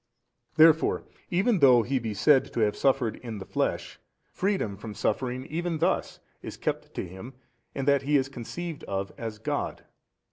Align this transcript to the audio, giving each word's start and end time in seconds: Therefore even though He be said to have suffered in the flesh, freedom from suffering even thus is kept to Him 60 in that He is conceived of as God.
Therefore 0.55 1.03
even 1.29 1.59
though 1.59 1.83
He 1.83 1.99
be 1.99 2.15
said 2.15 2.51
to 2.53 2.61
have 2.61 2.75
suffered 2.75 3.17
in 3.17 3.37
the 3.37 3.45
flesh, 3.45 3.99
freedom 4.31 4.75
from 4.75 4.95
suffering 4.95 5.45
even 5.45 5.77
thus 5.77 6.19
is 6.41 6.57
kept 6.57 6.95
to 6.95 7.07
Him 7.07 7.33
60 7.73 7.79
in 7.79 7.85
that 7.85 8.01
He 8.01 8.17
is 8.17 8.27
conceived 8.27 8.83
of 8.85 9.11
as 9.15 9.37
God. 9.37 9.85